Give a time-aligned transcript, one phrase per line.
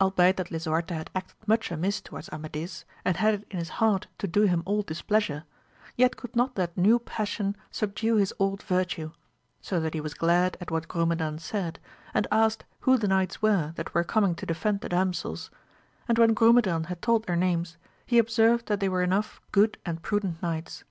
[0.00, 4.08] Albeit that Lisuarte had acted much amiss toward Amadis, and had it in his heart
[4.18, 5.44] to do him all displeasure,
[5.94, 9.12] yet could not that new passion subdue his old virtue,
[9.60, 11.78] so that he was glad at what Grumedan said,
[12.12, 15.48] and asked who the knights were that were coming to defend the damsels,
[16.08, 19.78] and when Gru medan had told their names, he observed that they were enough good
[19.86, 20.82] and prudent knights.